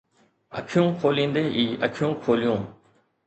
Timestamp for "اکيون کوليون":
1.85-2.61